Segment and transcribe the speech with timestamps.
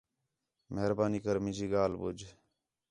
[0.73, 2.23] مہربانی کر مینجی ڳالھ ٻُجھ